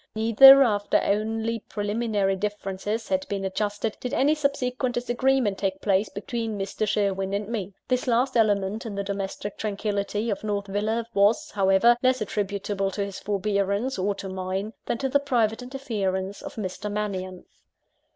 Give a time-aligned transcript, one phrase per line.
[0.15, 6.57] Neither, after one preliminary difference had been adjusted, did any subsequent disagreement take place between
[6.57, 6.87] Mr.
[6.87, 7.75] Sherwin and me.
[7.87, 13.05] This last element in the domestic tranquillity of North Villa was, however, less attributable to
[13.05, 16.91] his forbearance, or to mine, than to the private interference of Mr.
[16.91, 17.45] Mannion.